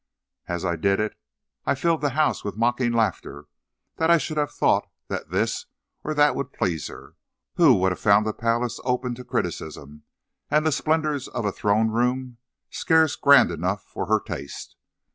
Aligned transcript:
As 0.47 0.65
I 0.65 0.77
did 0.77 0.99
it 0.99 1.15
I 1.63 1.75
filled 1.75 2.01
the 2.01 2.09
house 2.17 2.43
with 2.43 2.57
mocking 2.57 2.91
laughter; 2.91 3.45
that 3.97 4.09
I 4.09 4.17
should 4.17 4.37
have 4.37 4.51
thought 4.51 4.89
that 5.09 5.29
this 5.29 5.67
or 6.03 6.15
that 6.15 6.35
would 6.35 6.51
please 6.53 6.87
her, 6.87 7.15
who 7.57 7.75
would 7.75 7.91
have 7.91 7.99
found 7.99 8.25
a 8.25 8.33
palace 8.33 8.79
open 8.83 9.13
to 9.13 9.23
criticism, 9.23 10.01
and 10.49 10.65
the 10.65 10.71
splendors 10.71 11.27
of 11.27 11.45
a 11.45 11.51
throne 11.51 11.89
room 11.91 12.37
scarce 12.71 13.15
grand 13.15 13.51
enough 13.51 13.83
for 13.83 14.07
her 14.07 14.19
taste! 14.19 14.75